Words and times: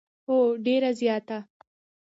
هو، 0.27 0.37
ډیره 0.65 0.89
زیاته 0.99 1.37